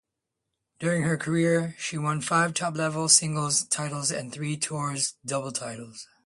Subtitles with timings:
[0.79, 6.07] During her career, she won five top-level singles titles and three tour doubles titles.